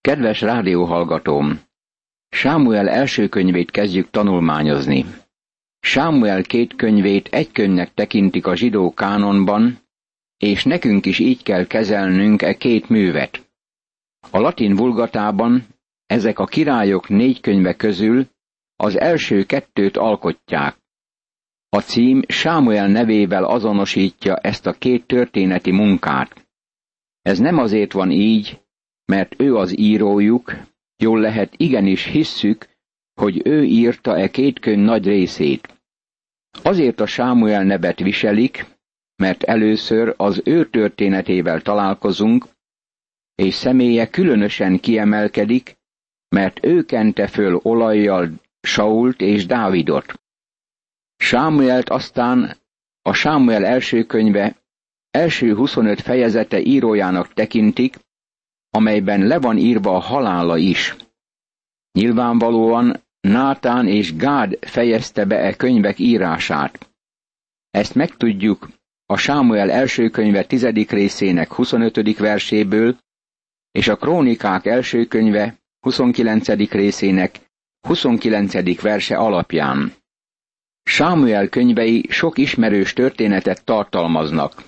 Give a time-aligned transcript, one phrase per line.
[0.00, 1.60] Kedves rádióhallgatóm!
[2.28, 5.04] Sámuel első könyvét kezdjük tanulmányozni.
[5.80, 9.78] Sámuel két könyvét egy könyvnek tekintik a zsidó kánonban,
[10.36, 13.50] és nekünk is így kell kezelnünk e két művet.
[14.30, 15.66] A latin vulgatában
[16.06, 18.26] ezek a királyok négy könyve közül
[18.76, 20.76] az első kettőt alkotják.
[21.68, 26.48] A cím Sámuel nevével azonosítja ezt a két történeti munkát.
[27.22, 28.60] Ez nem azért van így,
[29.10, 30.56] mert ő az írójuk,
[30.96, 32.68] jól lehet igenis hisszük,
[33.20, 35.80] hogy ő írta e két könyv nagy részét.
[36.62, 38.66] Azért a Sámuel nevet viselik,
[39.16, 42.46] mert először az ő történetével találkozunk,
[43.34, 45.76] és személye különösen kiemelkedik,
[46.28, 50.20] mert ő kente föl olajjal Sault és Dávidot.
[51.16, 52.56] Sámuelt aztán
[53.02, 54.56] a Sámuel első könyve
[55.10, 57.96] első 25 fejezete írójának tekintik,
[58.70, 60.96] amelyben le van írva a halála is.
[61.92, 66.90] Nyilvánvalóan Nátán és Gád fejezte be e könyvek írását.
[67.70, 68.68] Ezt megtudjuk
[69.06, 72.18] a Sámuel első könyve tizedik részének 25.
[72.18, 72.96] verséből,
[73.70, 76.48] és a Krónikák első könyve 29.
[76.70, 77.40] részének
[77.80, 78.80] 29.
[78.80, 79.92] verse alapján.
[80.82, 84.62] Sámuel könyvei sok ismerős történetet tartalmaznak.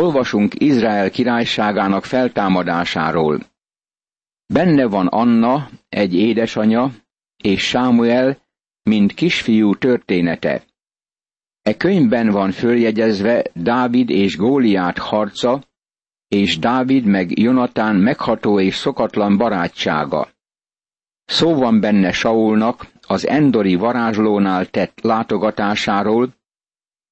[0.00, 3.40] Olvasunk Izrael királyságának feltámadásáról.
[4.46, 6.90] Benne van Anna, egy édesanya,
[7.36, 8.36] és Sámuel,
[8.82, 10.62] mint kisfiú története.
[11.62, 15.62] E könyvben van följegyezve Dávid és Góliát harca,
[16.28, 20.28] és Dávid meg Jonatán megható és szokatlan barátsága.
[21.24, 26.34] Szó van benne Saulnak az Endori varázslónál tett látogatásáról,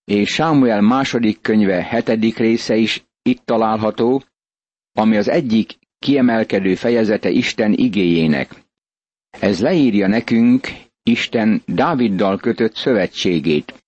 [0.09, 4.23] és Sámuel második könyve hetedik része is itt található,
[4.92, 8.64] ami az egyik kiemelkedő fejezete Isten igéjének.
[9.31, 10.69] Ez leírja nekünk
[11.03, 13.84] Isten Dáviddal kötött szövetségét.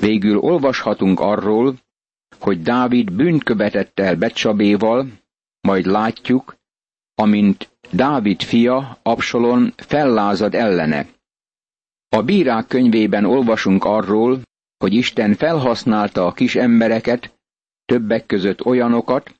[0.00, 1.78] Végül olvashatunk arról,
[2.38, 5.06] hogy Dávid bűnt követett el Becsabéval,
[5.60, 6.56] majd látjuk,
[7.14, 11.06] amint Dávid fia, Absalon fellázad ellene.
[12.08, 14.40] A bírák könyvében olvasunk arról,
[14.80, 17.38] hogy Isten felhasználta a kis embereket,
[17.84, 19.34] többek között olyanokat,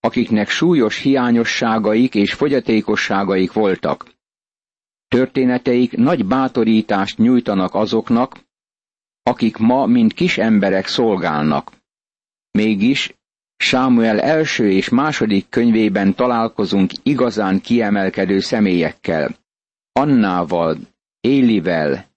[0.00, 4.06] akiknek súlyos hiányosságaik és fogyatékosságaik voltak.
[5.08, 8.40] Történeteik nagy bátorítást nyújtanak azoknak,
[9.22, 11.72] akik ma mint kis emberek szolgálnak.
[12.50, 13.14] Mégis
[13.56, 19.36] Sámuel első és második könyvében találkozunk igazán kiemelkedő személyekkel.
[19.92, 20.76] Annával,
[21.20, 22.09] Élivel,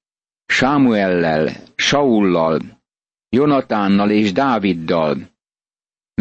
[0.45, 2.59] Sámuellel, Saullal,
[3.29, 5.17] Jonatánnal és Dáviddal.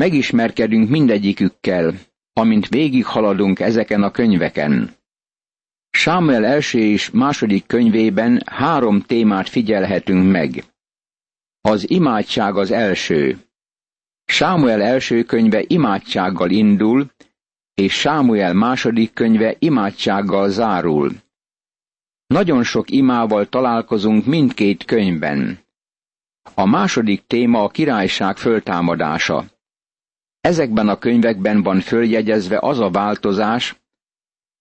[0.01, 1.95] Megismerkedünk mindegyikükkel,
[2.33, 4.97] amint végighaladunk ezeken a könyveken.
[5.91, 10.65] Sámuel első és második könyvében három témát figyelhetünk meg.
[11.61, 13.39] Az imádság az első.
[14.25, 17.11] Sámuel első könyve imádsággal indul,
[17.75, 21.13] és Sámuel második könyve imádsággal zárul.
[22.33, 25.59] Nagyon sok imával találkozunk mindkét könyvben.
[26.55, 29.45] A második téma a királyság föltámadása.
[30.41, 33.77] Ezekben a könyvekben van följegyezve az a változás,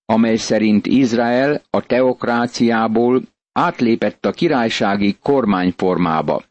[0.05, 3.21] amely szerint Izrael a teokráciából
[3.51, 6.43] átlépett a királysági kormányformába.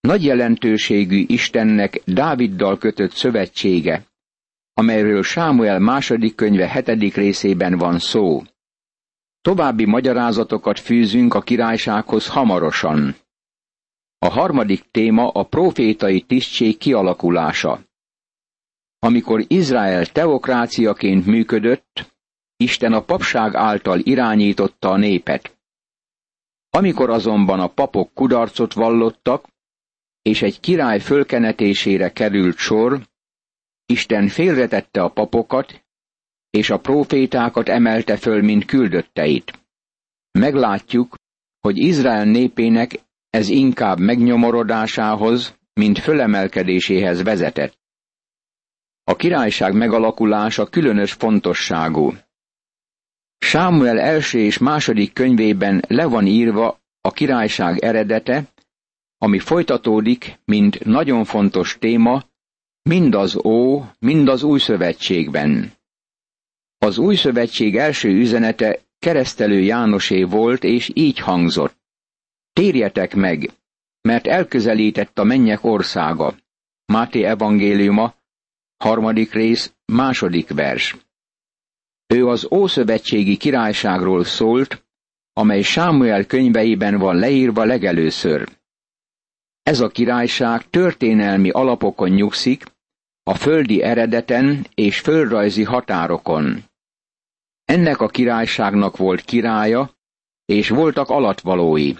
[0.00, 4.02] Nagy jelentőségű Istennek Dáviddal kötött szövetsége,
[4.74, 8.42] amelyről Sámuel második könyve hetedik részében van szó.
[9.42, 13.16] További magyarázatokat fűzünk a királysághoz hamarosan.
[14.18, 17.80] A harmadik téma a profétai tisztség kialakulása.
[18.98, 22.12] Amikor Izrael teokráciaként működött,
[22.56, 25.58] Isten a papság által irányította a népet.
[26.70, 29.48] Amikor azonban a papok kudarcot vallottak,
[30.22, 33.00] és egy király fölkenetésére került sor,
[33.86, 35.81] Isten félretette a papokat,
[36.52, 39.58] és a prófétákat emelte föl, mint küldötteit.
[40.38, 41.14] Meglátjuk,
[41.60, 43.00] hogy Izrael népének
[43.30, 47.78] ez inkább megnyomorodásához, mint fölemelkedéséhez vezetett.
[49.04, 52.12] A királyság megalakulása különös fontosságú.
[53.38, 58.44] Sámuel első és második könyvében le van írva a királyság eredete,
[59.18, 62.24] ami folytatódik, mint nagyon fontos téma,
[62.82, 65.72] mind az Ó, mind az Új Szövetségben.
[66.82, 71.76] Az Új Szövetség első üzenete keresztelő Jánosé volt, és így hangzott.
[72.52, 73.50] Térjetek meg,
[74.00, 76.34] mert elközelített a mennyek országa.
[76.84, 78.14] Máté evangéliuma,
[78.76, 80.96] harmadik rész, második vers.
[82.06, 84.84] Ő az Ószövetségi királyságról szólt,
[85.32, 88.48] amely Sámuel könyveiben van leírva legelőször.
[89.62, 92.64] Ez a királyság történelmi alapokon nyugszik,
[93.22, 96.70] a földi eredeten és földrajzi határokon.
[97.64, 99.90] Ennek a királyságnak volt királya,
[100.44, 101.94] és voltak alatvalói.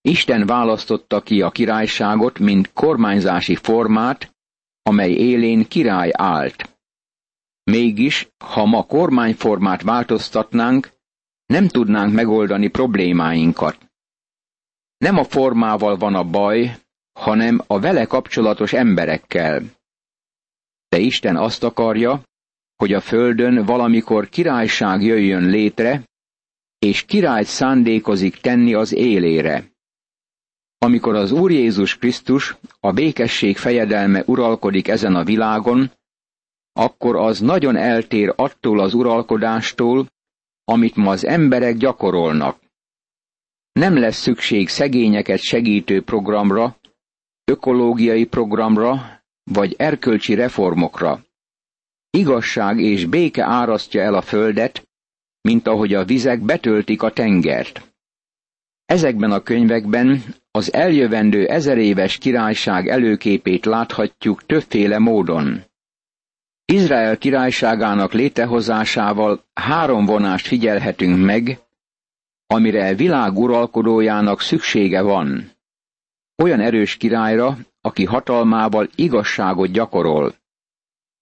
[0.00, 4.34] Isten választotta ki a királyságot, mint kormányzási formát,
[4.82, 6.78] amely élén király állt.
[7.62, 10.92] Mégis, ha ma kormányformát változtatnánk,
[11.46, 13.78] nem tudnánk megoldani problémáinkat.
[14.96, 16.76] Nem a formával van a baj,
[17.12, 19.62] hanem a vele kapcsolatos emberekkel.
[20.88, 22.22] De Isten azt akarja,
[22.76, 26.02] hogy a földön valamikor királyság jöjjön létre,
[26.78, 29.72] és királyt szándékozik tenni az élére.
[30.78, 35.90] Amikor az Úr Jézus Krisztus, a békesség fejedelme uralkodik ezen a világon,
[36.72, 40.06] akkor az nagyon eltér attól az uralkodástól,
[40.64, 42.58] amit ma az emberek gyakorolnak.
[43.72, 46.76] Nem lesz szükség szegényeket segítő programra,
[47.44, 51.24] ökológiai programra, vagy erkölcsi reformokra.
[52.16, 54.88] Igazság és béke árasztja el a földet,
[55.40, 57.92] mint ahogy a vizek betöltik a tengert.
[58.84, 65.64] Ezekben a könyvekben az eljövendő ezeréves királyság előképét láthatjuk többféle módon.
[66.64, 71.58] Izrael királyságának létrehozásával három vonást figyelhetünk meg,
[72.46, 75.50] amire világ uralkodójának szüksége van.
[76.42, 80.34] Olyan erős királyra, aki hatalmával igazságot gyakorol.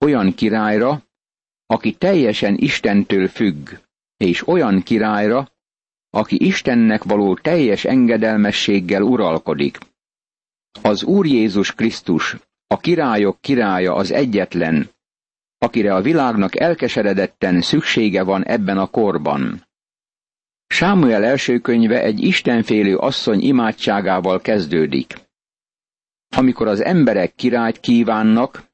[0.02, 1.02] Olyan királyra,
[1.66, 3.69] aki teljesen Istentől függ,
[4.16, 5.49] és olyan királyra,
[6.10, 9.78] aki Istennek való teljes engedelmességgel uralkodik.
[10.82, 14.90] Az Úr Jézus Krisztus, a királyok királya az egyetlen,
[15.58, 19.66] akire a világnak elkeseredetten szüksége van ebben a korban.
[20.66, 25.14] Sámuel első könyve egy istenfélő asszony imádságával kezdődik.
[26.37, 28.70] Amikor az emberek királyt kívánnak,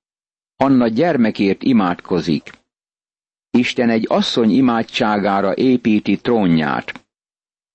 [0.61, 2.51] Anna gyermekért imádkozik.
[3.51, 7.07] Isten egy asszony imádságára építi trónját.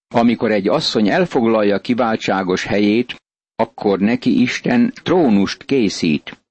[0.07, 3.21] Amikor egy asszony elfoglalja kiváltságos helyét,
[3.55, 6.43] akkor neki Isten trónust készít.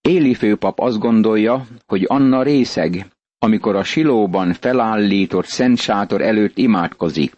[0.00, 3.06] Éli főpap azt gondolja, hogy Anna részeg,
[3.38, 7.36] amikor a silóban felállított szent sátor előtt imádkozik.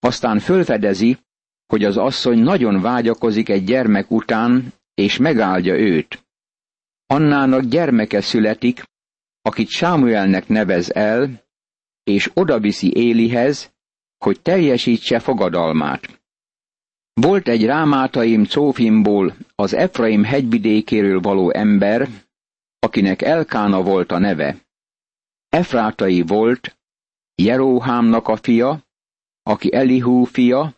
[0.00, 1.18] Aztán fölfedezi,
[1.66, 6.21] hogy az asszony nagyon vágyakozik egy gyermek után, és megáldja őt.
[7.06, 8.82] Annának gyermeke születik,
[9.42, 11.42] akit Sámuelnek nevez el,
[12.04, 13.72] és odaviszi Élihez,
[14.18, 16.20] hogy teljesítse fogadalmát.
[17.12, 22.08] Volt egy rámátaim Cófimból, az Efraim hegyvidékéről való ember,
[22.78, 24.56] akinek Elkána volt a neve.
[25.48, 26.76] Efrátai volt,
[27.34, 28.84] Jeróhámnak a fia,
[29.42, 30.74] aki Elihú fia,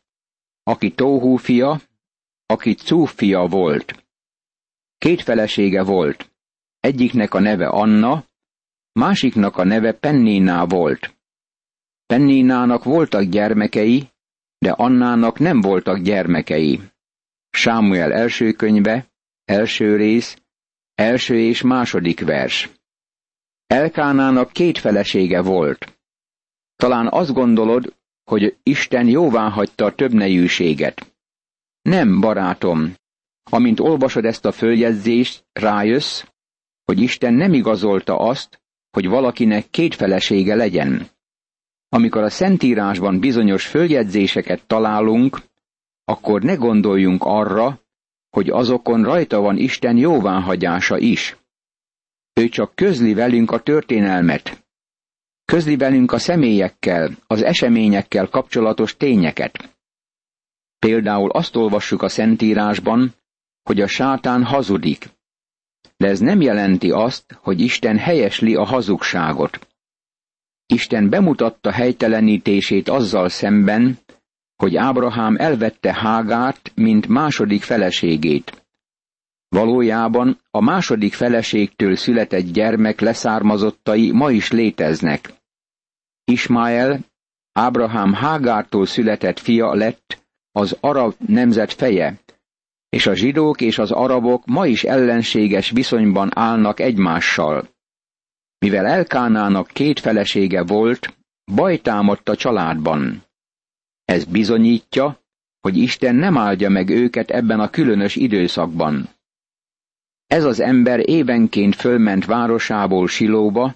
[0.63, 1.81] aki Tóhú fia,
[2.47, 4.04] aki Cúf fia volt.
[5.05, 6.31] Két felesége volt,
[6.81, 8.25] egyiknek a neve Anna,
[8.93, 11.17] másiknak a neve Penniná volt.
[12.07, 14.09] Penninának voltak gyermekei,
[14.59, 16.81] de Annának nem voltak gyermekei.
[17.51, 19.07] Sámuel első könyve,
[19.45, 20.43] első rész,
[20.95, 22.71] első és második vers.
[23.67, 25.99] Elkánának két felesége volt.
[26.77, 31.13] Talán azt gondolod, hogy Isten jóvá hagyta a többnejűséget.
[31.83, 32.95] Nem, barátom,
[33.51, 36.25] amint olvasod ezt a följegyzést, rájössz,
[36.85, 41.07] hogy Isten nem igazolta azt, hogy valakinek két felesége legyen.
[41.89, 45.39] Amikor a Szentírásban bizonyos följegyzéseket találunk,
[46.05, 47.81] akkor ne gondoljunk arra,
[48.31, 51.37] hogy azokon rajta van Isten jóváhagyása is.
[52.33, 54.65] Ő csak közli velünk a történelmet.
[55.45, 59.77] Közli velünk a személyekkel, az eseményekkel kapcsolatos tényeket.
[60.79, 63.15] Például azt olvassuk a Szentírásban,
[63.65, 65.09] hogy a sátán hazudik.
[65.97, 69.67] De ez nem jelenti azt, hogy Isten helyesli a hazugságot.
[70.67, 73.99] Isten bemutatta helytelenítését azzal szemben,
[74.57, 78.65] hogy Ábrahám elvette Hágárt, mint második feleségét.
[79.49, 85.33] Valójában a második feleségtől született gyermek leszármazottai ma is léteznek.
[86.25, 87.01] Ismael,
[87.53, 92.19] Ábrahám Hágártól született fia lett az arab nemzet feje,
[92.95, 97.69] és a zsidók és az arabok ma is ellenséges viszonyban állnak egymással.
[98.59, 101.17] Mivel Elkánának két felesége volt,
[101.55, 103.25] baj támadt a családban.
[104.05, 105.21] Ez bizonyítja,
[105.61, 109.09] hogy Isten nem áldja meg őket ebben a különös időszakban.
[110.27, 113.75] Ez az ember évenként fölment városából Silóba,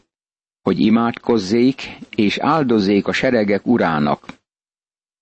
[0.63, 4.27] hogy imádkozzék és áldozzék a seregek urának.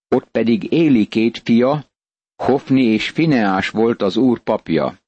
[0.08, 1.84] Ott pedig Éli két fia,
[2.36, 4.98] Hofni és Fineás volt az úr papja.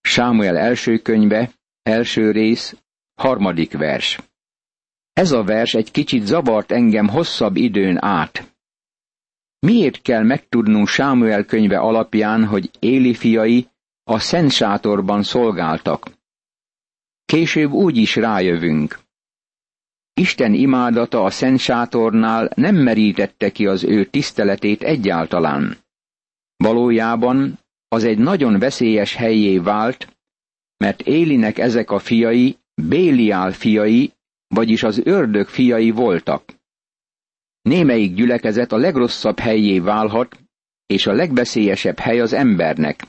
[0.00, 1.50] Sámuel első könyve,
[1.82, 2.76] első rész,
[3.14, 4.18] harmadik vers.
[5.12, 8.54] Ez a vers egy kicsit zavart engem hosszabb időn át.
[9.58, 13.68] Miért kell megtudnunk Sámuel könyve alapján, hogy Éli fiai
[14.04, 16.10] a Szent Sátorban szolgáltak?
[17.24, 18.98] Később úgy is rájövünk.
[20.14, 25.83] Isten imádata a Szent Sátornál nem merítette ki az ő tiszteletét egyáltalán.
[26.64, 30.16] Valójában az egy nagyon veszélyes helyé vált,
[30.76, 34.12] mert Élinek ezek a fiai Béliál fiai,
[34.54, 36.54] vagyis az ördög fiai voltak.
[37.62, 40.38] Némelyik gyülekezet a legrosszabb helyé válhat,
[40.86, 43.02] és a legveszélyesebb hely az embernek.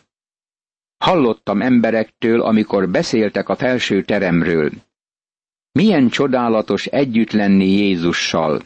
[0.97, 4.71] Hallottam emberektől, amikor beszéltek a felső teremről.
[5.71, 8.61] Milyen csodálatos együtt lenni Jézussal.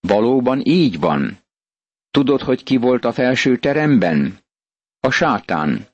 [0.00, 1.43] Valóban így van.
[2.14, 4.38] Tudod, hogy ki volt a felső teremben?
[5.00, 5.86] A sátán.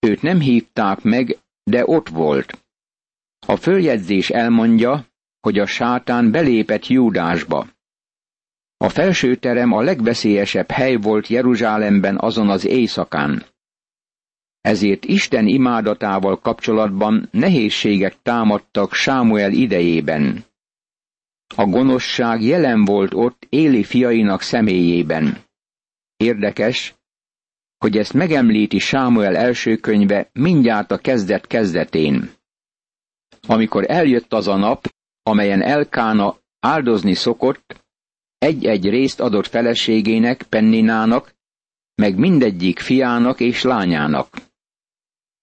[0.00, 2.64] Őt nem hívták meg, de ott volt.
[3.46, 5.06] A följegyzés elmondja,
[5.40, 7.66] hogy a sátán belépett Júdásba.
[8.76, 13.44] A felső terem a legveszélyesebb hely volt Jeruzsálemben azon az éjszakán.
[14.60, 20.44] Ezért Isten imádatával kapcsolatban nehézségek támadtak Sámuel idejében.
[21.56, 25.38] A gonoszság jelen volt ott Éli fiainak személyében.
[26.16, 26.94] Érdekes,
[27.78, 32.30] hogy ezt megemlíti Sámuel első könyve mindjárt a kezdet kezdetén.
[33.46, 37.84] Amikor eljött az a nap, amelyen Elkána áldozni szokott,
[38.38, 41.34] egy-egy részt adott feleségének, Penninának,
[41.94, 44.36] meg mindegyik fiának és lányának.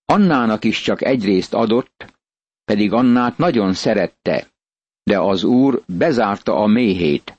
[0.06, 2.06] Annának is csak egy részt adott,
[2.64, 4.49] pedig Annát nagyon szerette,
[5.10, 7.38] de az úr bezárta a méhét.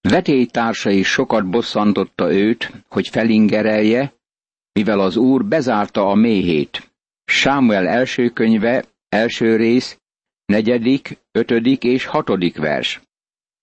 [0.00, 4.12] Vetélytársai sokat bosszantotta őt, hogy felingerelje,
[4.72, 6.92] mivel az úr bezárta a méhét.
[7.24, 9.98] Sámuel első könyve, első rész,
[10.44, 13.00] negyedik, ötödik és hatodik vers.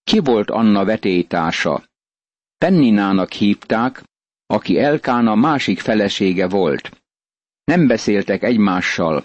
[0.03, 1.83] Ki volt Anna vetélytársa?
[2.57, 4.03] Penninának hívták,
[4.45, 6.91] aki Elkána másik felesége volt.
[7.63, 9.23] Nem beszéltek egymással,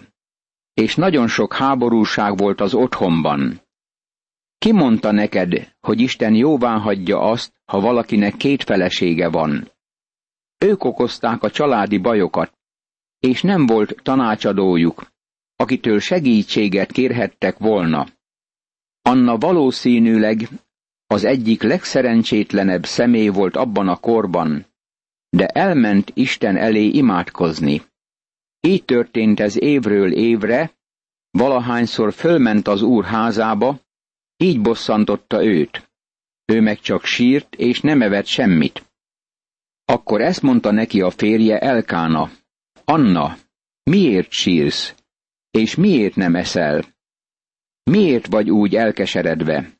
[0.73, 3.63] és nagyon sok háborúság volt az otthonban.
[4.57, 9.71] Ki mondta neked, hogy Isten jóvá hagyja azt, ha valakinek két felesége van?
[10.57, 12.57] Ők okozták a családi bajokat,
[13.19, 15.11] és nem volt tanácsadójuk,
[15.55, 18.07] akitől segítséget kérhettek volna.
[19.01, 20.49] Anna valószínűleg
[21.07, 24.65] az egyik legszerencsétlenebb személy volt abban a korban,
[25.29, 27.81] de elment Isten elé imádkozni.
[28.61, 30.71] Így történt ez évről évre,
[31.31, 33.79] valahányszor fölment az úr házába,
[34.37, 35.89] így bosszantotta őt.
[36.45, 38.85] Ő meg csak sírt, és nem evett semmit.
[39.85, 42.31] Akkor ezt mondta neki a férje Elkána.
[42.83, 43.37] Anna,
[43.83, 44.95] miért sírsz?
[45.51, 46.83] És miért nem eszel?
[47.83, 49.73] Miért vagy úgy elkeseredve?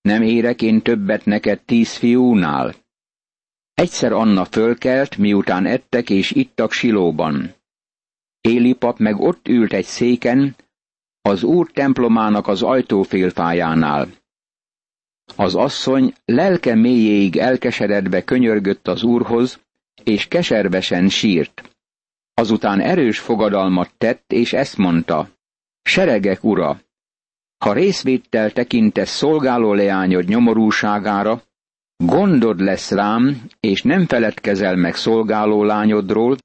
[0.00, 2.74] Nem érek én többet neked tíz fiúnál?
[3.74, 7.54] Egyszer Anna fölkelt, miután ettek és ittak silóban.
[8.40, 10.56] Éli pap meg ott ült egy széken,
[11.28, 14.08] az úr templomának az ajtófélfájánál.
[15.36, 19.60] Az asszony lelke mélyéig elkeseredve könyörgött az úrhoz,
[20.04, 21.70] és keservesen sírt.
[22.34, 25.28] Azután erős fogadalmat tett, és ezt mondta,
[25.82, 26.80] Seregek ura,
[27.64, 31.42] ha részvéttel tekintesz szolgáló leányod nyomorúságára,
[31.96, 36.36] gondod lesz rám, és nem feledkezel meg szolgáló lányodról,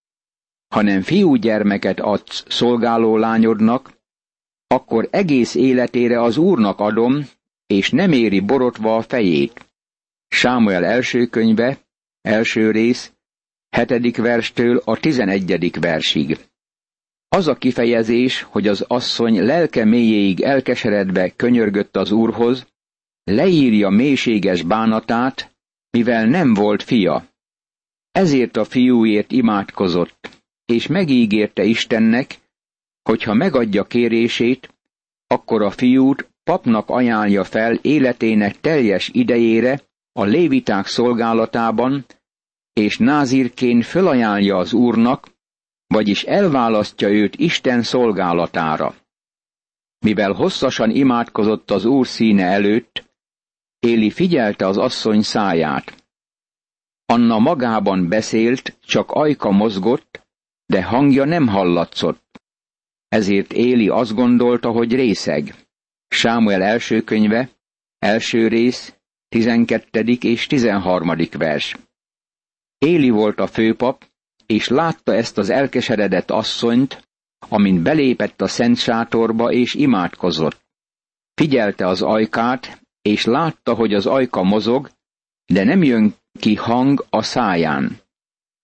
[0.68, 3.93] hanem fiúgyermeket adsz szolgáló lányodnak,
[4.74, 7.30] akkor egész életére az úrnak adom,
[7.68, 9.72] és nem éri borotva a fejét.
[10.28, 11.78] Sámuel első könyve,
[12.22, 13.14] első rész,
[13.70, 16.38] hetedik verstől a tizenegyedik versig.
[17.28, 22.68] Az a kifejezés, hogy az asszony lelke mélyéig elkeseredve könyörgött az úrhoz,
[23.24, 25.56] leírja mélységes bánatát,
[25.90, 27.28] mivel nem volt fia.
[28.12, 30.30] Ezért a fiúért imádkozott,
[30.66, 32.42] és megígérte Istennek,
[33.04, 34.74] hogy ha megadja kérését,
[35.28, 39.82] akkor a fiút papnak ajánlja fel életének teljes idejére
[40.12, 42.06] a léviták szolgálatában,
[42.74, 45.28] és názírként fölajánlja az úrnak,
[45.88, 48.96] vagyis elválasztja őt Isten szolgálatára.
[50.00, 53.12] Mivel hosszasan imádkozott az úr színe előtt,
[53.80, 56.04] Éli figyelte az asszony száját.
[57.06, 60.22] Anna magában beszélt, csak ajka mozgott,
[60.66, 62.33] de hangja nem hallatszott.
[63.14, 65.56] Ezért Éli azt gondolta, hogy részeg.
[66.08, 67.50] Sámuel első könyve,
[68.00, 68.96] első rész,
[69.30, 70.18] 12.
[70.22, 71.12] és 13.
[71.38, 71.78] vers.
[72.78, 74.06] Éli volt a főpap,
[74.46, 77.08] és látta ezt az elkeseredett asszonyt,
[77.50, 80.66] amint belépett a szent sátorba és imádkozott.
[81.34, 84.90] Figyelte az ajkát, és látta, hogy az ajka mozog,
[85.46, 88.00] de nem jön ki hang a száján.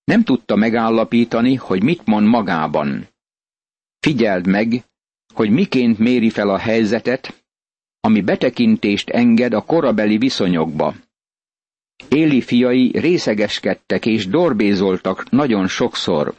[0.03, 3.07] Nem tudta megállapítani, hogy mit mond magában.
[3.99, 4.83] Figyeld meg,
[5.33, 7.43] hogy miként méri fel a helyzetet,
[7.99, 10.95] ami betekintést enged a korabeli viszonyokba.
[12.09, 16.35] Éli fiai részegeskedtek és dorbézoltak nagyon sokszor.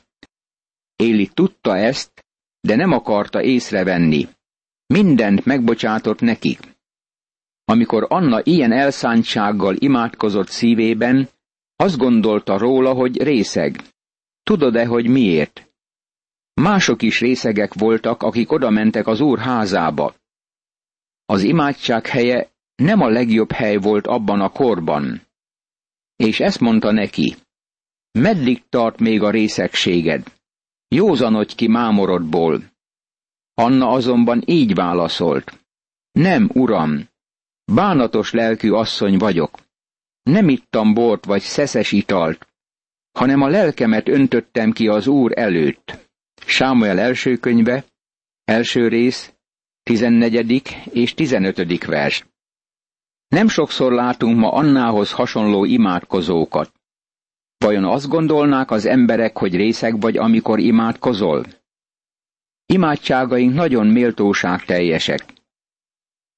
[0.97, 2.25] Éli tudta ezt,
[2.61, 4.29] de nem akarta észrevenni.
[4.87, 6.61] Mindent megbocsátott nekik.
[7.64, 11.29] Amikor Anna ilyen elszántsággal imádkozott szívében,
[11.76, 13.83] azt gondolta róla, hogy részeg.
[14.43, 15.70] Tudod-e, hogy miért?
[16.54, 20.14] Mások is részegek voltak, akik odamentek az úr házába.
[21.25, 25.26] Az imádság helye nem a legjobb hely volt abban a korban.
[26.16, 27.37] És ezt mondta neki,
[28.12, 30.33] meddig tart még a részegséged?
[30.88, 32.62] Józanodj ki mámorodból.
[33.54, 35.59] Anna azonban így válaszolt.
[36.12, 37.09] Nem, uram,
[37.64, 39.59] bánatos lelkű asszony vagyok.
[40.23, 42.47] Nem ittam bort vagy szeszes italt,
[43.12, 46.10] hanem a lelkemet öntöttem ki az Úr előtt.
[46.47, 47.85] Sámuel első könyve,
[48.44, 49.32] első rész,
[49.82, 50.76] 14.
[50.92, 51.85] és 15.
[51.85, 52.25] vers.
[53.28, 56.73] Nem sokszor látunk ma Annához hasonló imádkozókat.
[57.59, 61.44] Vajon azt gondolnák az emberek, hogy részeg vagy, amikor imádkozol?
[62.66, 65.32] Imádságaink nagyon méltóság teljesek.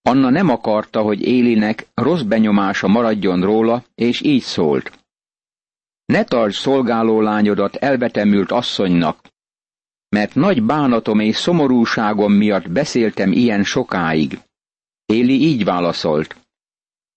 [0.02, 4.98] Anna nem akarta, hogy Élinek rossz benyomása maradjon róla, és így szólt.
[6.04, 9.31] Ne tarts szolgáló lányodat elvetemült asszonynak,
[10.12, 14.38] mert nagy bánatom és szomorúságom miatt beszéltem ilyen sokáig.
[15.06, 16.36] Éli így válaszolt.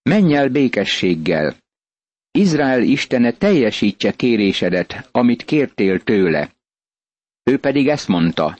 [0.01, 1.55] Menj el békességgel.
[2.31, 6.55] Izrael istene teljesítse kérésedet, amit kértél tőle.
[7.43, 8.57] Ő pedig ezt mondta.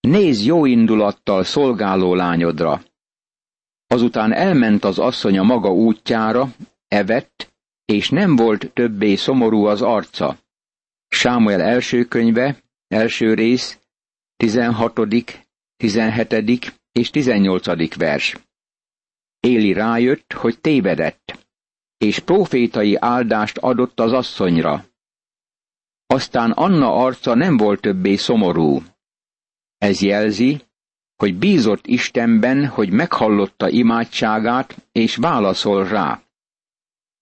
[0.00, 2.82] Nézz jó indulattal szolgáló lányodra.
[3.86, 6.54] Azután elment az asszony a maga útjára,
[6.88, 7.52] evett,
[7.84, 10.38] és nem volt többé szomorú az arca.
[11.08, 12.62] Sámuel első könyve,
[12.92, 13.78] első rész,
[14.36, 15.00] 16.,
[15.76, 16.72] 17.
[16.92, 17.96] és 18.
[17.96, 18.36] vers.
[19.40, 21.46] Éli rájött, hogy tévedett,
[21.98, 24.84] és profétai áldást adott az asszonyra.
[26.06, 28.82] Aztán Anna arca nem volt többé szomorú.
[29.78, 30.60] Ez jelzi,
[31.16, 36.22] hogy bízott Istenben, hogy meghallotta imádságát, és válaszol rá.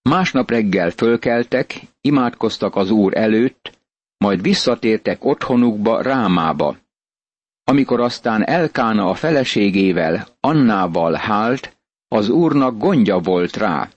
[0.02, 3.79] Másnap reggel fölkeltek, imádkoztak az Úr előtt,
[4.24, 6.76] majd visszatértek otthonukba Rámába.
[7.64, 11.76] Amikor aztán Elkána a feleségével, Annával hált,
[12.08, 13.88] az úrnak gondja volt rá.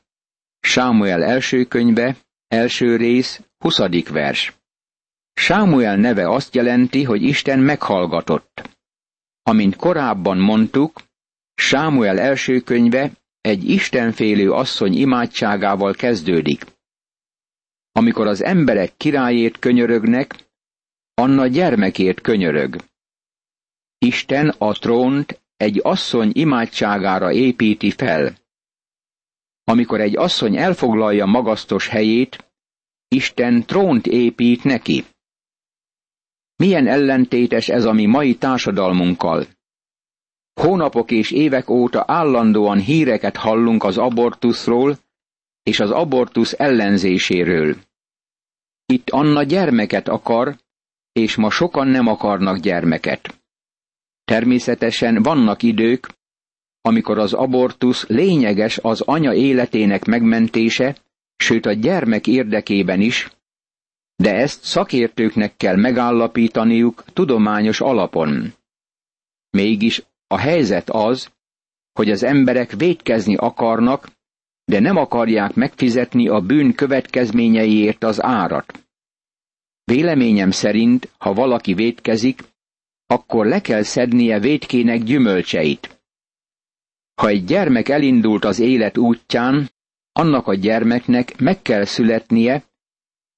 [0.59, 2.15] Sámuel első könyve,
[2.47, 4.53] első rész, huszadik vers.
[5.33, 8.69] Sámuel neve azt jelenti, hogy Isten meghallgatott.
[9.41, 11.01] Amint korábban mondtuk,
[11.53, 16.65] Sámuel első könyve egy istenfélő asszony imádságával kezdődik.
[17.95, 20.35] Amikor az emberek királyért könyörögnek,
[21.13, 22.75] Anna gyermekért könyörög.
[23.97, 28.35] Isten a trónt egy asszony imádságára építi fel.
[29.63, 32.45] Amikor egy asszony elfoglalja magasztos helyét,
[33.07, 35.03] Isten trónt épít neki.
[36.55, 39.45] Milyen ellentétes ez a mi mai társadalmunkkal.
[40.53, 44.97] Hónapok és évek óta állandóan híreket hallunk az abortuszról
[45.63, 47.75] és az abortusz ellenzéséről.
[48.85, 50.57] Itt Anna gyermeket akar,
[51.11, 53.41] és ma sokan nem akarnak gyermeket.
[54.23, 56.09] Természetesen vannak idők,
[56.81, 60.97] amikor az abortusz lényeges az anya életének megmentése,
[61.35, 63.31] sőt a gyermek érdekében is,
[64.15, 68.53] de ezt szakértőknek kell megállapítaniuk tudományos alapon.
[69.49, 71.31] Mégis a helyzet az,
[71.93, 74.09] hogy az emberek védkezni akarnak,
[74.65, 78.83] de nem akarják megfizetni a bűn következményeiért az árat.
[79.83, 82.41] Véleményem szerint, ha valaki védkezik,
[83.05, 86.01] akkor le kell szednie védkének gyümölcseit.
[87.21, 89.69] Ha egy gyermek elindult az élet útján,
[90.11, 92.63] annak a gyermeknek meg kell születnie,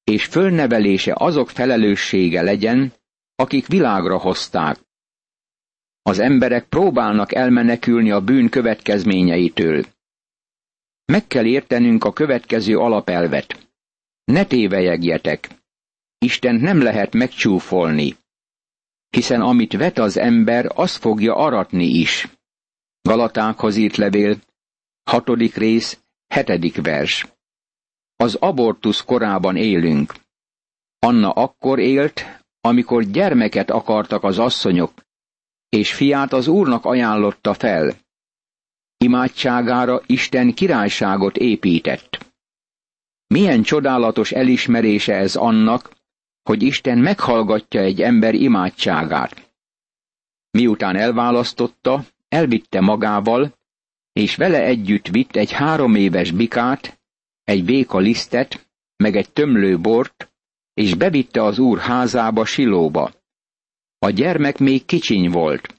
[0.03, 2.93] és fölnevelése azok felelőssége legyen,
[3.35, 4.77] akik világra hozták.
[6.01, 9.85] Az emberek próbálnak elmenekülni a bűn következményeitől.
[11.05, 13.69] Meg kell értenünk a következő alapelvet.
[14.23, 15.49] Ne tévejegjetek.
[16.17, 18.15] Isten nem lehet megcsúfolni.
[19.09, 22.27] Hiszen amit vet az ember, azt fogja aratni is.
[23.01, 24.37] Galatákhoz írt levél,
[25.03, 27.25] hatodik rész, hetedik vers.
[28.15, 30.13] Az abortusz korában élünk.
[30.99, 34.91] Anna akkor élt, amikor gyermeket akartak az asszonyok,
[35.69, 37.93] és fiát az úrnak ajánlotta fel.
[38.97, 42.33] Imádságára Isten királyságot épített.
[43.27, 45.95] Milyen csodálatos elismerése ez annak,
[46.43, 49.53] hogy Isten meghallgatja egy ember imádságát.
[50.51, 53.53] Miután elválasztotta, elvitte magával,
[54.11, 56.99] és vele együtt vitt egy három éves bikát,
[57.43, 60.33] egy béka lisztet, meg egy tömlő bort,
[60.73, 63.11] és bevitte az úr házába Silóba.
[63.97, 65.75] A gyermek még kicsiny volt.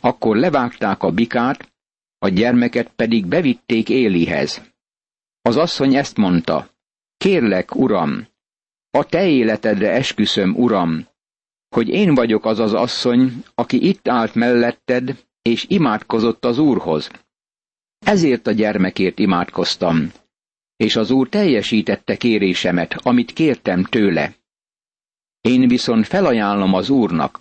[0.00, 1.73] Akkor levágták a bikát,
[2.24, 4.62] a gyermeket pedig bevitték Élihez.
[5.42, 6.70] Az asszony ezt mondta,
[7.16, 8.26] kérlek, uram,
[8.90, 11.06] a te életedre esküszöm, uram,
[11.68, 17.10] hogy én vagyok az az asszony, aki itt állt melletted, és imádkozott az úrhoz.
[17.98, 20.12] Ezért a gyermekért imádkoztam,
[20.76, 24.34] és az úr teljesítette kérésemet, amit kértem tőle.
[25.40, 27.38] Én viszont felajánlom az úrnak.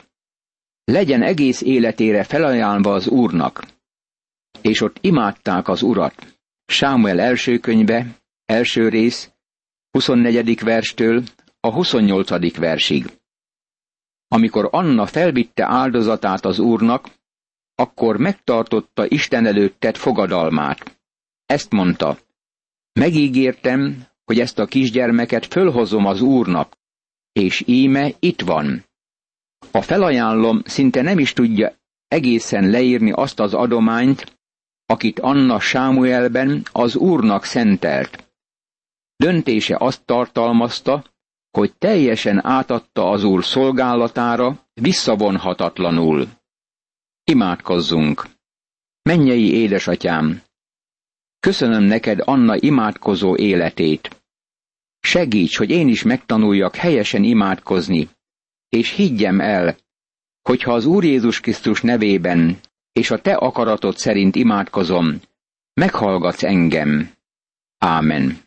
[0.84, 3.73] Legyen egész életére felajánlva az úrnak.
[4.63, 6.38] És ott imádták az urat.
[6.65, 8.06] Sámuel első könyve,
[8.45, 9.32] első rész,
[9.91, 10.63] 24.
[10.63, 11.23] verstől
[11.60, 12.58] a 28.
[12.58, 13.06] versig.
[14.28, 17.10] Amikor Anna felvitte áldozatát az úrnak,
[17.76, 20.99] akkor megtartotta Isten előtt tett fogadalmát.
[21.45, 22.17] Ezt mondta,
[22.93, 26.78] megígértem, hogy ezt a kisgyermeket fölhozom az úrnak,
[27.32, 28.86] és íme itt van.
[29.71, 34.38] A felajánlom szinte nem is tudja egészen leírni azt az adományt,
[34.86, 38.32] akit Anna Sámuelben az úrnak szentelt.
[39.15, 41.04] Döntése azt tartalmazta,
[41.52, 46.28] hogy teljesen átadta az úr szolgálatára, visszavonhatatlanul.
[47.24, 48.28] Imádkozzunk!
[49.02, 50.41] Mennyei édesatyám!
[51.39, 54.24] Köszönöm neked Anna imádkozó életét.
[55.00, 58.10] Segíts, hogy én is megtanuljak helyesen imádkozni,
[58.69, 59.78] és higgyem el,
[60.41, 62.60] hogyha az Úr Jézus Krisztus nevében
[62.94, 65.22] és a te akaratod szerint imádkozom,
[65.74, 67.12] meghallgatsz engem.
[67.78, 68.43] Ámen.